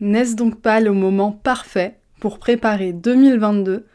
n'est-ce 0.00 0.36
donc 0.36 0.60
pas 0.60 0.80
le 0.80 0.92
moment 0.92 1.32
parfait 1.32 1.98
pour 2.20 2.38
préparer 2.38 2.92
2022 2.92 3.86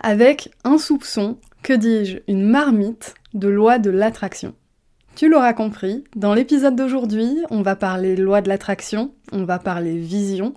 avec 0.00 0.50
un 0.64 0.78
soupçon, 0.78 1.38
que 1.62 1.72
dis-je, 1.72 2.18
une 2.28 2.44
marmite 2.44 3.14
de 3.34 3.48
loi 3.48 3.78
de 3.78 3.90
l'attraction? 3.90 4.54
Tu 5.14 5.28
l'auras 5.28 5.52
compris, 5.52 6.04
dans 6.16 6.34
l'épisode 6.34 6.74
d'aujourd'hui, 6.74 7.36
on 7.50 7.62
va 7.62 7.76
parler 7.76 8.16
loi 8.16 8.40
de 8.40 8.48
l'attraction, 8.48 9.12
on 9.30 9.44
va 9.44 9.58
parler 9.58 9.96
vision, 9.98 10.54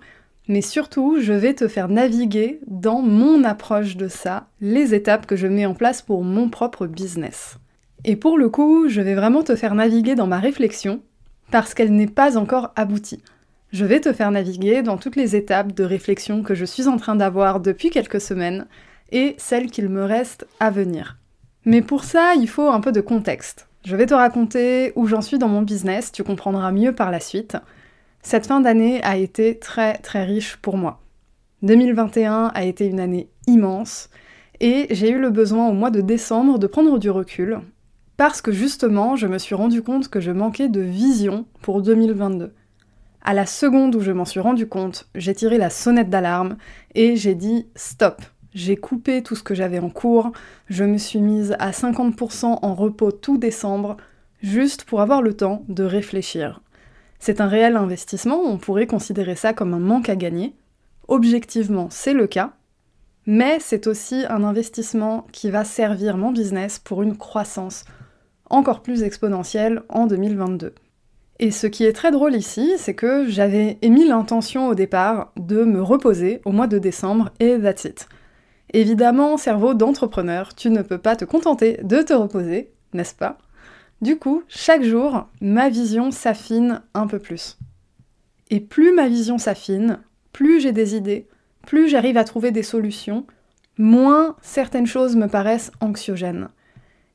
mais 0.48 0.62
surtout, 0.62 1.20
je 1.20 1.34
vais 1.34 1.54
te 1.54 1.68
faire 1.68 1.90
naviguer 1.90 2.60
dans 2.68 3.02
mon 3.02 3.44
approche 3.44 3.98
de 3.98 4.08
ça, 4.08 4.48
les 4.62 4.96
étapes 4.96 5.26
que 5.26 5.36
je 5.36 5.48
mets 5.48 5.66
en 5.66 5.74
place 5.74 6.02
pour 6.02 6.24
mon 6.24 6.50
propre 6.50 6.88
business. 6.88 7.58
Et 8.06 8.16
pour 8.16 8.38
le 8.38 8.50
coup, 8.50 8.88
je 8.88 9.02
vais 9.02 9.16
vraiment 9.16 9.44
te 9.44 9.56
faire 9.56 9.76
naviguer 9.76 10.16
dans 10.16 10.28
ma 10.28 10.40
réflexion, 10.40 11.02
parce 11.52 11.74
qu'elle 11.74 11.94
n'est 11.94 12.08
pas 12.08 12.38
encore 12.38 12.72
aboutie. 12.76 13.24
Je 13.76 13.84
vais 13.84 14.00
te 14.00 14.14
faire 14.14 14.32
naviguer 14.32 14.84
dans 14.84 14.96
toutes 14.96 15.18
les 15.18 15.36
étapes 15.36 15.74
de 15.74 15.84
réflexion 15.84 16.44
que 16.44 16.56
je 16.56 16.64
suis 16.64 16.88
en 16.88 16.96
train 16.96 17.18
d'avoir 17.18 17.60
depuis 17.60 17.90
quelques 17.90 18.22
semaines 18.22 18.68
et 19.12 19.36
celles 19.38 19.70
qu'il 19.70 19.90
me 19.90 20.06
reste 20.06 20.48
à 20.62 20.70
venir. 20.70 21.18
Mais 21.66 21.82
pour 21.82 22.06
ça, 22.06 22.36
il 22.36 22.48
faut 22.48 22.70
un 22.70 22.80
peu 22.80 22.94
de 22.94 23.02
contexte. 23.02 23.68
Je 23.84 23.98
vais 23.98 24.06
te 24.06 24.14
raconter 24.14 24.94
où 24.96 25.08
j'en 25.08 25.20
suis 25.20 25.40
dans 25.40 25.50
mon 25.50 25.62
business, 25.62 26.14
tu 26.14 26.24
comprendras 26.24 26.72
mieux 26.72 26.94
par 26.94 27.12
la 27.12 27.20
suite. 27.20 27.58
Cette 28.22 28.46
fin 28.46 28.62
d'année 28.62 29.04
a 29.04 29.18
été 29.18 29.60
très 29.60 29.98
très 29.98 30.24
riche 30.24 30.56
pour 30.62 30.78
moi. 30.78 31.02
2021 31.64 32.54
a 32.56 32.64
été 32.64 32.88
une 32.88 33.02
année 33.02 33.28
immense 33.46 34.10
et 34.62 34.88
j'ai 34.92 35.10
eu 35.10 35.20
le 35.20 35.32
besoin 35.32 35.68
au 35.68 35.74
mois 35.74 35.92
de 35.92 36.00
décembre 36.00 36.60
de 36.60 36.68
prendre 36.68 36.98
du 36.98 37.10
recul 37.10 37.60
parce 38.16 38.42
que 38.42 38.54
justement 38.54 39.18
je 39.18 39.28
me 39.28 39.38
suis 39.38 39.54
rendu 39.54 39.82
compte 39.82 40.08
que 40.08 40.22
je 40.22 40.32
manquais 40.32 40.70
de 40.70 40.80
vision 40.80 41.46
pour 41.62 41.82
2022. 41.82 42.54
À 43.28 43.34
la 43.34 43.48
seconde 43.48 43.96
où 43.96 44.02
je 44.02 44.12
m'en 44.12 44.24
suis 44.24 44.40
rendu 44.40 44.68
compte, 44.68 45.08
j'ai 45.16 45.34
tiré 45.34 45.58
la 45.58 45.72
sonnette 45.72 46.12
d'alarme 46.12 46.58
et 46.94 47.16
j'ai 47.16 47.34
dit 47.34 47.66
stop. 47.76 48.22
J'ai 48.54 48.78
coupé 48.78 49.24
tout 49.24 49.36
ce 49.36 49.42
que 49.42 49.56
j'avais 49.56 49.80
en 49.80 49.90
cours, 49.90 50.32
je 50.70 50.84
me 50.84 51.00
suis 51.00 51.22
mise 51.22 51.56
à 51.58 51.72
50% 51.72 52.60
en 52.62 52.76
repos 52.76 53.12
tout 53.12 53.40
décembre, 53.40 53.98
juste 54.44 54.84
pour 54.84 55.02
avoir 55.02 55.24
le 55.24 55.34
temps 55.34 55.64
de 55.70 55.84
réfléchir. 55.84 56.62
C'est 57.18 57.42
un 57.42 57.48
réel 57.48 57.78
investissement, 57.78 58.40
on 58.44 58.60
pourrait 58.60 58.86
considérer 58.86 59.36
ça 59.36 59.54
comme 59.54 59.74
un 59.74 59.80
manque 59.80 60.10
à 60.10 60.16
gagner. 60.16 60.54
Objectivement, 61.08 61.88
c'est 61.90 62.14
le 62.14 62.28
cas, 62.28 62.54
mais 63.26 63.58
c'est 63.60 63.88
aussi 63.88 64.24
un 64.30 64.44
investissement 64.44 65.26
qui 65.32 65.50
va 65.50 65.66
servir 65.66 66.16
mon 66.16 66.32
business 66.32 66.78
pour 66.78 67.02
une 67.02 67.18
croissance 67.18 67.86
encore 68.52 68.84
plus 68.84 69.02
exponentielle 69.02 69.82
en 69.90 70.06
2022. 70.06 70.76
Et 71.40 71.52
ce 71.52 71.68
qui 71.68 71.84
est 71.84 71.92
très 71.92 72.12
drôle 72.12 72.36
ici, 72.36 72.74
c'est 72.78 72.94
que 72.94 73.28
j'avais 73.28 73.78
émis 73.82 74.08
l'intention 74.08 74.70
au 74.70 74.76
départ 74.76 75.34
de 75.36 75.66
me 75.66 75.82
reposer 75.82 76.42
au 76.46 76.52
mois 76.52 76.68
de 76.68 76.78
décembre 76.78 77.32
et 77.42 77.60
that's 77.60 77.84
it. 77.84 78.08
Évidemment, 78.72 79.36
cerveau 79.38 79.74
d'entrepreneur, 79.74 80.56
tu 80.56 80.70
ne 80.70 80.82
peux 80.82 80.98
pas 80.98 81.16
te 81.16 81.26
contenter 81.26 81.78
de 81.84 82.02
te 82.02 82.14
reposer, 82.14 82.72
n'est-ce 82.94 83.16
pas? 83.16 83.38
Du 84.02 84.18
coup, 84.18 84.44
chaque 84.48 84.84
jour, 84.84 85.28
ma 85.42 85.70
vision 85.70 86.12
s'affine 86.12 86.82
un 86.94 87.08
peu 87.08 87.20
plus. 87.20 87.58
Et 88.50 88.60
plus 88.60 88.94
ma 88.94 89.08
vision 89.08 89.38
s'affine, 89.38 90.00
plus 90.32 90.62
j'ai 90.62 90.72
des 90.72 90.96
idées, 90.96 91.28
plus 91.66 91.90
j'arrive 91.90 92.18
à 92.18 92.24
trouver 92.24 92.52
des 92.52 92.64
solutions, 92.64 93.26
moins 93.78 94.36
certaines 94.42 94.88
choses 94.88 95.16
me 95.16 95.28
paraissent 95.28 95.72
anxiogènes. 95.82 96.50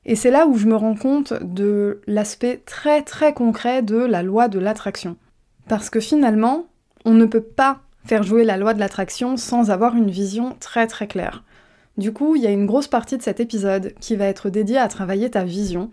Et 0.07 0.17
c'est 0.17 0.31
là 0.31 0.47
où 0.47 0.57
je 0.57 0.67
me 0.67 0.77
rends 0.77 0.95
compte 0.95 1.35
de 1.43 2.01
l'aspect 2.07 2.63
très 2.65 3.03
très 3.03 3.35
concret 3.35 3.83
de 3.83 3.97
la 3.97 4.23
loi 4.23 4.49
de 4.49 4.59
l'attraction. 4.59 5.17
Parce 5.69 5.91
que 5.91 6.01
finalement, 6.01 6.67
on 7.05 7.13
ne 7.13 7.27
peut 7.27 7.43
pas 7.43 7.81
faire 8.05 8.23
jouer 8.23 8.45
la 8.45 8.57
loi 8.57 8.75
de 8.75 8.81
l'attraction 8.81 9.37
sans 9.37 9.71
avoir 9.71 9.97
une 9.97 10.11
vision 10.11 10.57
très 10.59 10.87
très 10.87 11.07
claire. 11.07 11.45
Du 11.99 12.13
coup, 12.13 12.35
il 12.35 12.43
y 12.43 12.47
a 12.47 12.51
une 12.51 12.67
grosse 12.67 12.89
partie 12.89 13.19
de 13.19 13.23
cet 13.23 13.41
épisode 13.41 13.93
qui 14.01 14.17
va 14.17 14.25
être 14.25 14.49
dédiée 14.49 14.79
à 14.79 14.89
travailler 14.89 15.31
ta 15.31 15.45
vision, 15.45 15.91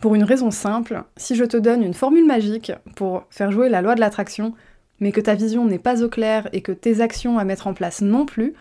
pour 0.00 0.14
une 0.14 0.22
raison 0.22 0.50
simple, 0.50 1.02
si 1.16 1.34
je 1.34 1.44
te 1.44 1.56
donne 1.56 1.82
une 1.82 1.94
formule 1.94 2.26
magique 2.26 2.72
pour 2.94 3.24
faire 3.30 3.50
jouer 3.50 3.68
la 3.68 3.82
loi 3.82 3.96
de 3.96 4.00
l'attraction, 4.00 4.54
mais 5.00 5.12
que 5.12 5.20
ta 5.20 5.34
vision 5.34 5.64
n'est 5.64 5.78
pas 5.78 6.02
au 6.02 6.08
clair 6.08 6.48
et 6.52 6.60
que 6.60 6.72
tes 6.72 7.00
actions 7.00 7.38
à 7.38 7.44
mettre 7.44 7.66
en 7.66 7.74
place 7.74 8.00
non 8.00 8.24
plus, 8.24 8.54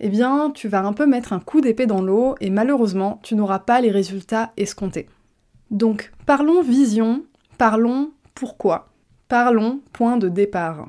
eh 0.00 0.08
bien, 0.08 0.50
tu 0.50 0.66
vas 0.66 0.82
un 0.82 0.94
peu 0.94 1.06
mettre 1.06 1.34
un 1.34 1.40
coup 1.40 1.60
d'épée 1.60 1.86
dans 1.86 2.00
l'eau 2.00 2.34
et 2.40 2.48
malheureusement, 2.48 3.20
tu 3.22 3.34
n'auras 3.34 3.58
pas 3.58 3.82
les 3.82 3.90
résultats 3.90 4.52
escomptés. 4.56 5.08
Donc, 5.70 6.10
parlons 6.24 6.62
vision, 6.62 7.24
parlons 7.58 8.10
pourquoi, 8.34 8.88
parlons 9.28 9.80
point 9.92 10.16
de 10.16 10.30
départ. 10.30 10.88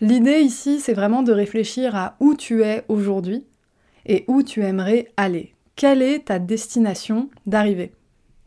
L'idée 0.00 0.40
ici, 0.40 0.78
c'est 0.78 0.94
vraiment 0.94 1.22
de 1.22 1.32
réfléchir 1.32 1.96
à 1.96 2.16
où 2.20 2.34
tu 2.34 2.62
es 2.62 2.84
aujourd'hui 2.88 3.44
et 4.06 4.24
où 4.28 4.42
tu 4.42 4.62
aimerais 4.62 5.08
aller. 5.16 5.54
Quelle 5.74 6.02
est 6.02 6.26
ta 6.26 6.38
destination 6.38 7.28
d'arrivée? 7.46 7.92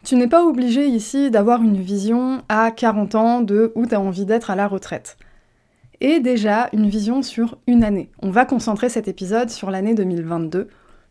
Tu 0.06 0.16
n'es 0.16 0.28
pas 0.28 0.46
obligé 0.46 0.88
ici 0.88 1.32
d'avoir 1.32 1.62
une 1.64 1.82
vision 1.82 2.44
à 2.48 2.72
40 2.72 3.16
ans 3.16 3.42
de 3.42 3.74
où 3.76 3.86
tu 3.86 3.96
as 3.96 4.00
envie 4.00 4.26
d'être 4.26 4.52
à 4.52 4.56
la 4.56 4.68
retraite 4.68 5.18
et 6.06 6.20
déjà 6.20 6.70
une 6.72 6.88
vision 6.88 7.24
sur 7.24 7.58
une 7.66 7.84
année. 7.84 8.12
On 8.22 8.30
va 8.30 8.46
concentrer 8.46 8.90
cet 8.90 9.08
épisode 9.08 9.50
sur 9.50 9.72
l'année 9.72 9.96
2022. 9.96 10.68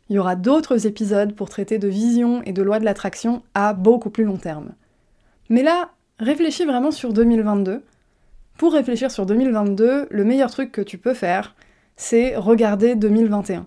Il 0.08 0.14
y 0.14 0.20
aura 0.20 0.36
d'autres 0.36 0.86
épisodes 0.86 1.34
pour 1.34 1.48
traiter 1.48 1.78
de 1.78 1.88
vision 1.88 2.44
et 2.44 2.52
de 2.52 2.62
loi 2.62 2.78
de 2.78 2.84
l'attraction 2.84 3.42
à 3.54 3.72
beaucoup 3.72 4.08
plus 4.08 4.22
long 4.22 4.36
terme. 4.36 4.70
Mais 5.48 5.64
là, 5.64 5.90
réfléchis 6.20 6.64
vraiment 6.64 6.92
sur 6.92 7.12
2022. 7.12 7.82
Pour 8.56 8.72
réfléchir 8.72 9.10
sur 9.10 9.26
2022, 9.26 10.06
le 10.08 10.24
meilleur 10.24 10.48
truc 10.48 10.70
que 10.70 10.80
tu 10.80 10.96
peux 10.96 11.14
faire, 11.14 11.56
c'est 11.96 12.36
regarder 12.36 12.94
2021. 12.94 13.66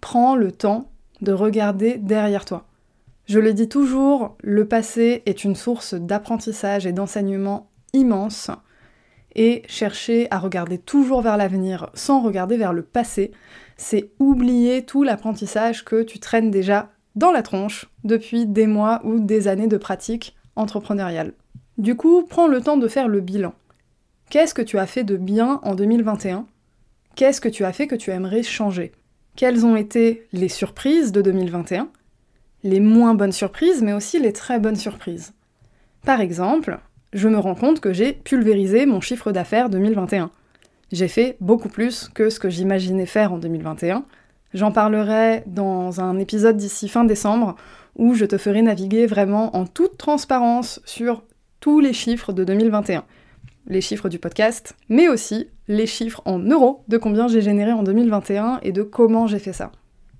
Prends 0.00 0.36
le 0.36 0.52
temps 0.52 0.90
de 1.20 1.32
regarder 1.32 1.98
derrière 1.98 2.46
toi. 2.46 2.64
Je 3.26 3.40
le 3.40 3.52
dis 3.52 3.68
toujours, 3.68 4.38
le 4.42 4.66
passé 4.66 5.22
est 5.26 5.44
une 5.44 5.54
source 5.54 5.92
d'apprentissage 5.92 6.86
et 6.86 6.92
d'enseignement 6.92 7.68
immense 7.92 8.50
et 9.34 9.62
chercher 9.66 10.28
à 10.30 10.38
regarder 10.38 10.78
toujours 10.78 11.22
vers 11.22 11.36
l'avenir 11.36 11.90
sans 11.94 12.22
regarder 12.22 12.56
vers 12.56 12.72
le 12.72 12.82
passé, 12.82 13.32
c'est 13.76 14.10
oublier 14.18 14.84
tout 14.84 15.02
l'apprentissage 15.02 15.84
que 15.84 16.02
tu 16.02 16.18
traînes 16.18 16.50
déjà 16.50 16.90
dans 17.16 17.32
la 17.32 17.42
tronche 17.42 17.86
depuis 18.04 18.46
des 18.46 18.66
mois 18.66 19.00
ou 19.04 19.20
des 19.20 19.48
années 19.48 19.66
de 19.66 19.76
pratique 19.76 20.36
entrepreneuriale. 20.56 21.32
Du 21.78 21.96
coup, 21.96 22.22
prends 22.22 22.46
le 22.46 22.60
temps 22.60 22.76
de 22.76 22.88
faire 22.88 23.08
le 23.08 23.20
bilan. 23.20 23.54
Qu'est-ce 24.30 24.54
que 24.54 24.62
tu 24.62 24.78
as 24.78 24.86
fait 24.86 25.04
de 25.04 25.16
bien 25.16 25.60
en 25.62 25.74
2021 25.74 26.46
Qu'est-ce 27.14 27.40
que 27.40 27.48
tu 27.48 27.64
as 27.64 27.72
fait 27.72 27.86
que 27.86 27.94
tu 27.94 28.10
aimerais 28.10 28.42
changer? 28.42 28.92
Quelles 29.36 29.66
ont 29.66 29.76
été 29.76 30.26
les 30.32 30.48
surprises 30.48 31.12
de 31.12 31.22
2021 31.22 31.88
Les 32.62 32.80
moins 32.80 33.14
bonnes 33.14 33.32
surprises, 33.32 33.82
mais 33.82 33.92
aussi 33.92 34.18
les 34.20 34.32
très 34.32 34.58
bonnes 34.58 34.76
surprises. 34.76 35.32
Par 36.04 36.20
exemple, 36.20 36.78
je 37.14 37.28
me 37.28 37.38
rends 37.38 37.54
compte 37.54 37.80
que 37.80 37.92
j'ai 37.92 38.12
pulvérisé 38.12 38.86
mon 38.86 39.00
chiffre 39.00 39.30
d'affaires 39.30 39.70
2021. 39.70 40.30
J'ai 40.92 41.08
fait 41.08 41.36
beaucoup 41.40 41.68
plus 41.68 42.08
que 42.12 42.28
ce 42.28 42.40
que 42.40 42.50
j'imaginais 42.50 43.06
faire 43.06 43.32
en 43.32 43.38
2021. 43.38 44.04
J'en 44.52 44.72
parlerai 44.72 45.44
dans 45.46 46.00
un 46.00 46.18
épisode 46.18 46.56
d'ici 46.56 46.88
fin 46.88 47.04
décembre 47.04 47.54
où 47.96 48.14
je 48.14 48.24
te 48.24 48.36
ferai 48.36 48.62
naviguer 48.62 49.06
vraiment 49.06 49.56
en 49.56 49.64
toute 49.64 49.96
transparence 49.96 50.80
sur 50.84 51.22
tous 51.60 51.80
les 51.80 51.92
chiffres 51.92 52.32
de 52.32 52.42
2021. 52.44 53.04
Les 53.68 53.80
chiffres 53.80 54.08
du 54.08 54.18
podcast, 54.18 54.74
mais 54.88 55.08
aussi 55.08 55.48
les 55.68 55.86
chiffres 55.86 56.20
en 56.24 56.38
euros 56.40 56.82
de 56.88 56.98
combien 56.98 57.28
j'ai 57.28 57.40
généré 57.40 57.72
en 57.72 57.84
2021 57.84 58.58
et 58.62 58.72
de 58.72 58.82
comment 58.82 59.26
j'ai 59.26 59.38
fait 59.38 59.52
ça. 59.52 59.70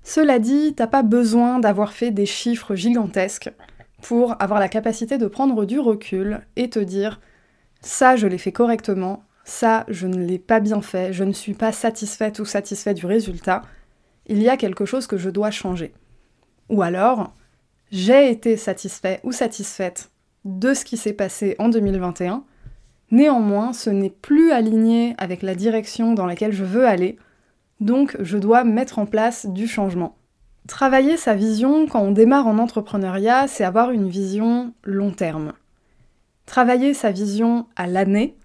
Cela 0.01 0.39
dit, 0.39 0.73
t'as 0.75 0.87
pas 0.87 1.03
besoin 1.03 1.59
d'avoir 1.59 1.91
fait 1.91 2.11
des 2.11 2.25
chiffres 2.25 2.75
gigantesques 2.75 3.51
pour 4.07 4.39
avoir 4.39 4.59
la 4.59 4.69
capacité 4.69 5.17
de 5.17 5.25
prendre 5.25 5.65
du 5.65 5.79
recul 5.79 6.41
et 6.55 6.69
te 6.69 6.77
dire 6.77 7.19
ça 7.81 8.15
je 8.15 8.27
l'ai 8.27 8.37
fait 8.37 8.51
correctement, 8.51 9.23
ça 9.45 9.83
je 9.87 10.05
ne 10.05 10.17
l'ai 10.17 10.37
pas 10.37 10.59
bien 10.59 10.81
fait, 10.81 11.11
je 11.11 11.23
ne 11.23 11.33
suis 11.33 11.55
pas 11.55 11.71
satisfaite 11.71 12.37
ou 12.37 12.45
satisfait 12.45 12.93
du 12.93 13.07
résultat, 13.07 13.63
il 14.27 14.43
y 14.43 14.49
a 14.49 14.57
quelque 14.57 14.85
chose 14.85 15.07
que 15.07 15.17
je 15.17 15.31
dois 15.31 15.49
changer. 15.49 15.91
Ou 16.69 16.83
alors, 16.83 17.33
j'ai 17.91 18.29
été 18.29 18.57
satisfait 18.57 19.21
ou 19.23 19.31
satisfaite 19.31 20.11
de 20.43 20.75
ce 20.75 20.85
qui 20.85 20.97
s'est 20.97 21.13
passé 21.13 21.55
en 21.57 21.69
2021, 21.69 22.43
Néanmoins, 23.11 23.71
ce 23.71 23.89
n'est 23.89 24.09
plus 24.09 24.51
aligné 24.51 25.13
avec 25.17 25.41
la 25.41 25.55
direction 25.55 26.13
dans 26.13 26.25
laquelle 26.25 26.51
je 26.51 26.63
veux 26.63 26.85
aller, 26.87 27.17
donc 27.79 28.17
je 28.19 28.37
dois 28.37 28.63
mettre 28.63 28.99
en 28.99 29.05
place 29.05 29.45
du 29.45 29.67
changement. 29.67 30.17
Travailler 30.67 31.15
sa 31.15 31.35
vision 31.35 31.85
quand 31.87 32.01
on 32.01 32.11
démarre 32.11 32.47
en 32.47 32.57
entrepreneuriat, 32.57 33.47
c'est 33.47 33.63
avoir 33.63 33.91
une 33.91 34.09
vision 34.09 34.73
long 34.83 35.11
terme. 35.11 35.53
Travailler 36.47 36.93
sa 36.95 37.11
vision 37.11 37.67
à 37.75 37.85
l'année, 37.85 38.35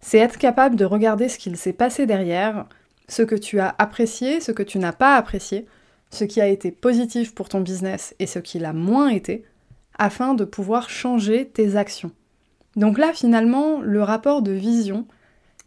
c'est 0.00 0.18
être 0.18 0.38
capable 0.38 0.76
de 0.76 0.84
regarder 0.84 1.28
ce 1.28 1.38
qu'il 1.38 1.56
s'est 1.56 1.72
passé 1.72 2.06
derrière, 2.06 2.66
ce 3.08 3.22
que 3.22 3.34
tu 3.34 3.58
as 3.58 3.74
apprécié, 3.78 4.40
ce 4.40 4.52
que 4.52 4.62
tu 4.62 4.78
n'as 4.78 4.92
pas 4.92 5.16
apprécié, 5.16 5.66
ce 6.10 6.24
qui 6.24 6.40
a 6.40 6.46
été 6.46 6.70
positif 6.70 7.34
pour 7.34 7.48
ton 7.48 7.60
business 7.60 8.14
et 8.20 8.26
ce 8.26 8.38
qui 8.38 8.60
l'a 8.60 8.72
moins 8.72 9.08
été, 9.08 9.44
afin 9.98 10.34
de 10.34 10.44
pouvoir 10.44 10.90
changer 10.90 11.48
tes 11.48 11.76
actions. 11.76 12.12
Donc 12.76 12.98
là, 12.98 13.12
finalement, 13.12 13.80
le 13.80 14.02
rapport 14.02 14.42
de 14.42 14.52
vision, 14.52 15.06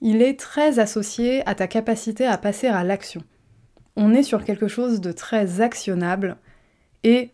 il 0.02 0.22
est 0.22 0.40
très 0.40 0.80
associé 0.80 1.46
à 1.48 1.56
ta 1.56 1.68
capacité 1.68 2.26
à 2.26 2.38
passer 2.38 2.68
à 2.68 2.84
l'action. 2.84 3.24
On 4.00 4.14
est 4.14 4.22
sur 4.22 4.46
quelque 4.46 4.68
chose 4.68 5.02
de 5.02 5.12
très 5.12 5.60
actionnable 5.60 6.38
et 7.04 7.32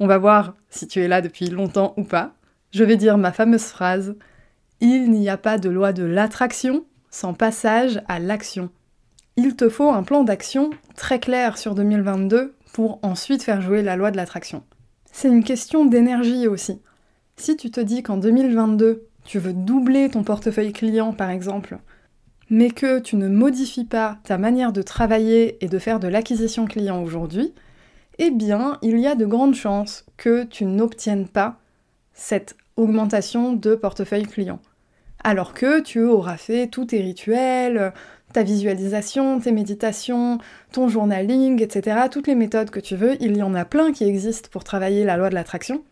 on 0.00 0.08
va 0.08 0.18
voir 0.18 0.56
si 0.70 0.88
tu 0.88 1.00
es 1.00 1.06
là 1.06 1.22
depuis 1.22 1.46
longtemps 1.46 1.94
ou 1.96 2.02
pas. 2.02 2.34
Je 2.72 2.82
vais 2.82 2.96
dire 2.96 3.16
ma 3.16 3.30
fameuse 3.30 3.66
phrase 3.66 4.16
Il 4.80 5.12
n'y 5.12 5.28
a 5.28 5.36
pas 5.36 5.56
de 5.56 5.70
loi 5.70 5.92
de 5.92 6.02
l'attraction 6.02 6.84
sans 7.10 7.32
passage 7.32 8.02
à 8.08 8.18
l'action. 8.18 8.70
Il 9.36 9.54
te 9.54 9.68
faut 9.68 9.90
un 9.90 10.02
plan 10.02 10.24
d'action 10.24 10.70
très 10.96 11.20
clair 11.20 11.58
sur 11.58 11.76
2022 11.76 12.56
pour 12.72 12.98
ensuite 13.02 13.44
faire 13.44 13.60
jouer 13.60 13.82
la 13.82 13.94
loi 13.94 14.10
de 14.10 14.16
l'attraction. 14.16 14.64
C'est 15.12 15.28
une 15.28 15.44
question 15.44 15.84
d'énergie 15.84 16.48
aussi. 16.48 16.82
Si 17.36 17.56
tu 17.56 17.70
te 17.70 17.80
dis 17.80 18.02
qu'en 18.02 18.16
2022, 18.16 19.06
tu 19.24 19.38
veux 19.38 19.52
doubler 19.52 20.08
ton 20.08 20.24
portefeuille 20.24 20.72
client 20.72 21.12
par 21.12 21.30
exemple, 21.30 21.78
mais 22.50 22.70
que 22.70 22.98
tu 22.98 23.16
ne 23.16 23.28
modifies 23.28 23.84
pas 23.84 24.18
ta 24.24 24.36
manière 24.36 24.72
de 24.72 24.82
travailler 24.82 25.64
et 25.64 25.68
de 25.68 25.78
faire 25.78 26.00
de 26.00 26.08
l'acquisition 26.08 26.66
client 26.66 27.02
aujourd'hui, 27.02 27.54
eh 28.18 28.30
bien, 28.30 28.78
il 28.82 28.98
y 28.98 29.06
a 29.06 29.14
de 29.14 29.24
grandes 29.24 29.54
chances 29.54 30.04
que 30.16 30.44
tu 30.44 30.66
n'obtiennes 30.66 31.28
pas 31.28 31.58
cette 32.12 32.56
augmentation 32.76 33.52
de 33.52 33.74
portefeuille 33.74 34.26
client. 34.26 34.60
Alors 35.22 35.54
que 35.54 35.80
tu 35.80 36.02
auras 36.02 36.36
fait 36.36 36.66
tous 36.66 36.86
tes 36.86 37.00
rituels, 37.00 37.92
ta 38.32 38.42
visualisation, 38.42 39.40
tes 39.40 39.52
méditations, 39.52 40.38
ton 40.72 40.88
journaling, 40.88 41.62
etc. 41.62 42.08
Toutes 42.10 42.26
les 42.26 42.34
méthodes 42.34 42.70
que 42.70 42.80
tu 42.80 42.96
veux, 42.96 43.16
il 43.22 43.36
y 43.36 43.42
en 43.42 43.54
a 43.54 43.64
plein 43.64 43.92
qui 43.92 44.04
existent 44.04 44.48
pour 44.50 44.64
travailler 44.64 45.04
la 45.04 45.16
loi 45.16 45.30
de 45.30 45.34
l'attraction. 45.34 45.84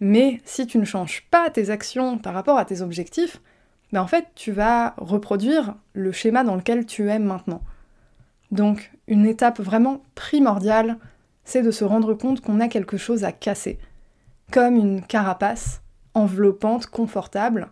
Mais 0.00 0.40
si 0.44 0.66
tu 0.66 0.78
ne 0.78 0.84
changes 0.84 1.26
pas 1.30 1.50
tes 1.50 1.70
actions 1.70 2.18
par 2.18 2.34
rapport 2.34 2.58
à 2.58 2.64
tes 2.64 2.80
objectifs, 2.80 3.40
ben 3.92 4.02
en 4.02 4.06
fait, 4.06 4.26
tu 4.34 4.52
vas 4.52 4.94
reproduire 4.96 5.74
le 5.92 6.12
schéma 6.12 6.44
dans 6.44 6.56
lequel 6.56 6.86
tu 6.86 7.08
es 7.08 7.18
maintenant. 7.18 7.62
Donc, 8.50 8.92
une 9.08 9.26
étape 9.26 9.60
vraiment 9.60 10.02
primordiale, 10.14 10.98
c'est 11.44 11.62
de 11.62 11.70
se 11.70 11.84
rendre 11.84 12.14
compte 12.14 12.40
qu'on 12.40 12.60
a 12.60 12.68
quelque 12.68 12.96
chose 12.96 13.24
à 13.24 13.32
casser. 13.32 13.78
Comme 14.52 14.76
une 14.76 15.02
carapace 15.02 15.82
enveloppante, 16.14 16.86
confortable, 16.86 17.70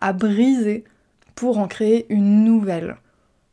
à 0.00 0.12
briser 0.12 0.84
pour 1.34 1.58
en 1.58 1.68
créer 1.68 2.06
une 2.12 2.44
nouvelle, 2.44 2.96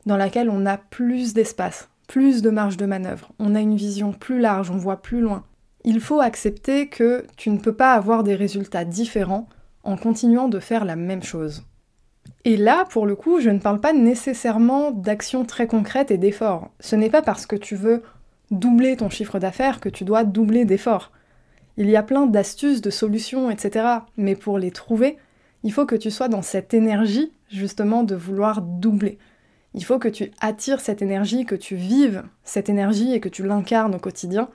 dans 0.05 0.17
laquelle 0.17 0.49
on 0.49 0.65
a 0.65 0.77
plus 0.77 1.33
d'espace, 1.33 1.89
plus 2.07 2.41
de 2.41 2.49
marge 2.49 2.77
de 2.77 2.85
manœuvre, 2.85 3.31
on 3.39 3.55
a 3.55 3.59
une 3.59 3.75
vision 3.75 4.13
plus 4.13 4.39
large, 4.39 4.71
on 4.71 4.77
voit 4.77 5.01
plus 5.01 5.21
loin. 5.21 5.43
Il 5.83 6.01
faut 6.01 6.19
accepter 6.19 6.87
que 6.87 7.25
tu 7.37 7.49
ne 7.49 7.57
peux 7.57 7.75
pas 7.75 7.93
avoir 7.93 8.23
des 8.23 8.35
résultats 8.35 8.85
différents 8.85 9.47
en 9.83 9.95
continuant 9.95 10.49
de 10.49 10.59
faire 10.59 10.83
la 10.83 10.97
même 10.97 11.23
chose. 11.23 11.63
Et 12.45 12.57
là, 12.57 12.85
pour 12.89 13.05
le 13.05 13.15
coup, 13.15 13.39
je 13.39 13.49
ne 13.49 13.59
parle 13.59 13.79
pas 13.79 13.93
nécessairement 13.93 14.91
d'actions 14.91 15.43
très 15.45 15.67
concrètes 15.67 16.11
et 16.11 16.17
d'efforts. 16.17 16.69
Ce 16.79 16.95
n'est 16.95 17.09
pas 17.09 17.21
parce 17.21 17.45
que 17.45 17.55
tu 17.55 17.75
veux 17.75 18.03
doubler 18.51 18.95
ton 18.95 19.09
chiffre 19.09 19.39
d'affaires 19.39 19.81
que 19.81 19.89
tu 19.89 20.05
dois 20.05 20.23
doubler 20.23 20.65
d'efforts. 20.65 21.11
Il 21.75 21.89
y 21.89 21.95
a 21.95 22.03
plein 22.03 22.25
d'astuces, 22.25 22.81
de 22.81 22.89
solutions, 22.89 23.51
etc. 23.51 23.85
Mais 24.15 24.35
pour 24.35 24.59
les 24.59 24.71
trouver, 24.71 25.17
il 25.63 25.73
faut 25.73 25.85
que 25.85 25.95
tu 25.95 26.09
sois 26.09 26.29
dans 26.29 26.41
cette 26.41 26.73
énergie, 26.73 27.31
justement, 27.49 28.03
de 28.03 28.15
vouloir 28.15 28.61
doubler. 28.61 29.17
Il 29.73 29.83
faut 29.83 29.99
que 29.99 30.07
tu 30.07 30.31
attires 30.39 30.79
cette 30.79 31.01
énergie, 31.01 31.45
que 31.45 31.55
tu 31.55 31.75
vives 31.75 32.23
cette 32.43 32.69
énergie 32.69 33.13
et 33.13 33.19
que 33.19 33.29
tu 33.29 33.45
l'incarnes 33.45 33.95
au 33.95 33.99
quotidien, 33.99 34.49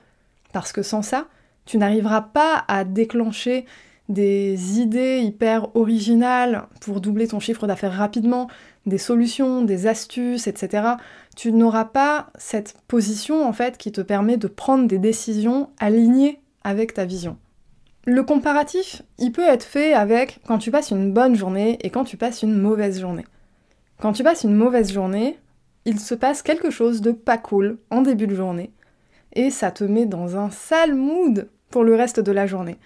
parce 0.51 0.73
que 0.73 0.81
sans 0.81 1.01
ça, 1.01 1.27
tu 1.65 1.77
n'arriveras 1.77 2.21
pas 2.21 2.65
à 2.67 2.83
déclencher 2.83 3.65
des 4.13 4.79
idées 4.79 5.19
hyper 5.19 5.75
originales 5.75 6.67
pour 6.81 7.01
doubler 7.01 7.27
ton 7.27 7.39
chiffre 7.39 7.67
d'affaires 7.67 7.93
rapidement, 7.93 8.47
des 8.85 8.97
solutions, 8.97 9.63
des 9.63 9.87
astuces, 9.87 10.47
etc. 10.47 10.93
Tu 11.35 11.51
n'auras 11.51 11.85
pas 11.85 12.27
cette 12.35 12.75
position 12.87 13.45
en 13.45 13.53
fait 13.53 13.77
qui 13.77 13.91
te 13.91 14.01
permet 14.01 14.37
de 14.37 14.47
prendre 14.47 14.87
des 14.87 14.99
décisions 14.99 15.69
alignées 15.79 16.39
avec 16.63 16.93
ta 16.93 17.05
vision. 17.05 17.37
Le 18.05 18.23
comparatif, 18.23 19.01
il 19.17 19.31
peut 19.31 19.47
être 19.47 19.63
fait 19.63 19.93
avec 19.93 20.39
quand 20.45 20.57
tu 20.57 20.71
passes 20.71 20.91
une 20.91 21.13
bonne 21.13 21.35
journée 21.35 21.77
et 21.81 21.89
quand 21.89 22.03
tu 22.03 22.17
passes 22.17 22.43
une 22.43 22.57
mauvaise 22.57 22.99
journée. 22.99 23.25
Quand 23.99 24.11
tu 24.11 24.23
passes 24.23 24.43
une 24.43 24.55
mauvaise 24.55 24.91
journée, 24.91 25.39
il 25.85 25.99
se 25.99 26.15
passe 26.15 26.41
quelque 26.41 26.69
chose 26.69 27.01
de 27.01 27.11
pas 27.11 27.37
cool 27.37 27.77
en 27.89 28.01
début 28.01 28.27
de 28.27 28.35
journée 28.35 28.71
et 29.33 29.49
ça 29.49 29.71
te 29.71 29.83
met 29.83 30.05
dans 30.05 30.37
un 30.37 30.49
sale 30.49 30.95
mood 30.95 31.49
pour 31.69 31.83
le 31.83 31.95
reste 31.95 32.19
de 32.19 32.31
la 32.31 32.47
journée. 32.47 32.77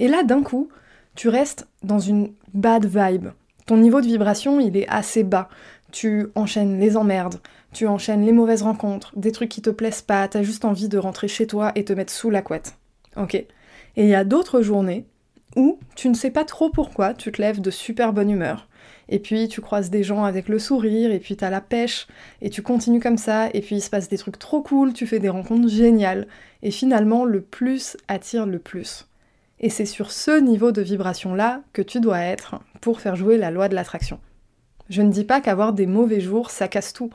Et 0.00 0.08
là, 0.08 0.24
d'un 0.24 0.42
coup, 0.42 0.68
tu 1.14 1.28
restes 1.28 1.68
dans 1.84 2.00
une 2.00 2.32
bad 2.52 2.86
vibe. 2.86 3.28
Ton 3.66 3.76
niveau 3.76 4.00
de 4.00 4.06
vibration, 4.06 4.58
il 4.58 4.76
est 4.76 4.88
assez 4.88 5.22
bas. 5.22 5.48
Tu 5.92 6.26
enchaînes 6.34 6.80
les 6.80 6.96
emmerdes, 6.96 7.40
tu 7.72 7.86
enchaînes 7.86 8.26
les 8.26 8.32
mauvaises 8.32 8.62
rencontres, 8.62 9.12
des 9.16 9.30
trucs 9.30 9.48
qui 9.48 9.62
te 9.62 9.70
plaisent 9.70 10.02
pas, 10.02 10.26
t'as 10.26 10.42
juste 10.42 10.64
envie 10.64 10.88
de 10.88 10.98
rentrer 10.98 11.28
chez 11.28 11.46
toi 11.46 11.70
et 11.76 11.84
te 11.84 11.92
mettre 11.92 12.12
sous 12.12 12.30
la 12.30 12.42
couette. 12.42 12.74
Ok 13.16 13.44
et 13.96 14.04
il 14.04 14.08
y 14.08 14.14
a 14.14 14.24
d'autres 14.24 14.62
journées 14.62 15.06
où 15.56 15.78
tu 15.96 16.08
ne 16.08 16.14
sais 16.14 16.30
pas 16.30 16.44
trop 16.44 16.70
pourquoi, 16.70 17.12
tu 17.12 17.32
te 17.32 17.42
lèves 17.42 17.60
de 17.60 17.70
super 17.70 18.12
bonne 18.12 18.30
humeur. 18.30 18.68
Et 19.08 19.18
puis 19.18 19.48
tu 19.48 19.60
croises 19.60 19.90
des 19.90 20.04
gens 20.04 20.22
avec 20.22 20.48
le 20.48 20.60
sourire, 20.60 21.10
et 21.10 21.18
puis 21.18 21.36
t'as 21.36 21.50
la 21.50 21.60
pêche, 21.60 22.06
et 22.40 22.50
tu 22.50 22.62
continues 22.62 23.00
comme 23.00 23.18
ça, 23.18 23.48
et 23.52 23.60
puis 23.60 23.76
il 23.76 23.80
se 23.80 23.90
passe 23.90 24.08
des 24.08 24.18
trucs 24.18 24.38
trop 24.38 24.62
cool, 24.62 24.92
tu 24.92 25.08
fais 25.08 25.18
des 25.18 25.28
rencontres 25.28 25.68
géniales, 25.68 26.28
et 26.62 26.70
finalement 26.70 27.24
le 27.24 27.40
plus 27.40 27.96
attire 28.06 28.46
le 28.46 28.60
plus. 28.60 29.08
Et 29.60 29.68
c'est 29.68 29.86
sur 29.86 30.10
ce 30.10 30.40
niveau 30.40 30.72
de 30.72 30.80
vibration-là 30.80 31.62
que 31.72 31.82
tu 31.82 32.00
dois 32.00 32.20
être 32.20 32.56
pour 32.80 33.00
faire 33.00 33.14
jouer 33.14 33.36
la 33.36 33.50
loi 33.50 33.68
de 33.68 33.74
l'attraction. 33.74 34.18
Je 34.88 35.02
ne 35.02 35.12
dis 35.12 35.24
pas 35.24 35.40
qu'avoir 35.40 35.72
des 35.72 35.86
mauvais 35.86 36.20
jours, 36.20 36.50
ça 36.50 36.66
casse 36.66 36.92
tout. 36.92 37.10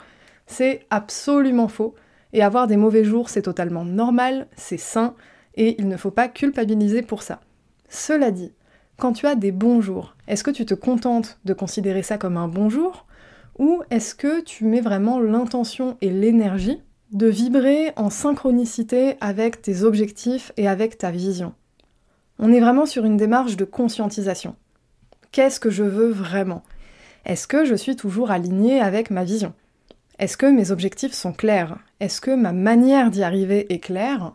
C'est 0.46 0.86
absolument 0.90 1.68
faux. 1.68 1.94
Et 2.32 2.42
avoir 2.42 2.66
des 2.66 2.76
mauvais 2.76 3.04
jours, 3.04 3.28
c'est 3.30 3.42
totalement 3.42 3.84
normal, 3.84 4.46
c'est 4.56 4.78
sain, 4.78 5.14
et 5.56 5.76
il 5.78 5.88
ne 5.88 5.96
faut 5.96 6.10
pas 6.10 6.28
culpabiliser 6.28 7.02
pour 7.02 7.22
ça. 7.22 7.40
Cela 7.88 8.30
dit, 8.30 8.52
quand 8.98 9.12
tu 9.12 9.26
as 9.26 9.34
des 9.34 9.52
bons 9.52 9.80
jours, 9.80 10.16
est-ce 10.28 10.44
que 10.44 10.50
tu 10.50 10.66
te 10.66 10.74
contentes 10.74 11.38
de 11.44 11.54
considérer 11.54 12.02
ça 12.02 12.18
comme 12.18 12.36
un 12.36 12.48
bon 12.48 12.68
jour? 12.68 13.06
Ou 13.58 13.82
est-ce 13.90 14.14
que 14.14 14.42
tu 14.42 14.64
mets 14.64 14.80
vraiment 14.80 15.18
l'intention 15.18 15.96
et 16.00 16.10
l'énergie 16.10 16.82
de 17.12 17.26
vibrer 17.26 17.92
en 17.96 18.10
synchronicité 18.10 19.16
avec 19.20 19.62
tes 19.62 19.82
objectifs 19.82 20.52
et 20.56 20.68
avec 20.68 20.98
ta 20.98 21.10
vision? 21.10 21.54
On 22.38 22.52
est 22.52 22.60
vraiment 22.60 22.84
sur 22.84 23.04
une 23.04 23.16
démarche 23.16 23.56
de 23.56 23.64
conscientisation. 23.64 24.56
Qu'est-ce 25.32 25.58
que 25.58 25.70
je 25.70 25.84
veux 25.84 26.10
vraiment? 26.10 26.62
Est-ce 27.24 27.46
que 27.46 27.64
je 27.64 27.74
suis 27.74 27.96
toujours 27.96 28.30
alignée 28.30 28.80
avec 28.80 29.10
ma 29.10 29.24
vision? 29.24 29.54
Est-ce 30.18 30.36
que 30.36 30.46
mes 30.46 30.70
objectifs 30.70 31.12
sont 31.12 31.32
clairs? 31.32 31.78
Est-ce 32.00 32.20
que 32.20 32.30
ma 32.30 32.52
manière 32.52 33.10
d'y 33.10 33.22
arriver 33.22 33.72
est 33.72 33.80
claire? 33.80 34.32